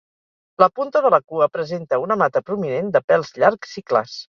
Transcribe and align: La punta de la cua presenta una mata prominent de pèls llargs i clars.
La 0.63 0.67
punta 0.79 1.01
de 1.07 1.11
la 1.15 1.21
cua 1.33 1.49
presenta 1.59 2.03
una 2.07 2.21
mata 2.25 2.45
prominent 2.51 2.95
de 2.99 3.07
pèls 3.13 3.35
llargs 3.45 3.83
i 3.83 3.91
clars. 3.93 4.23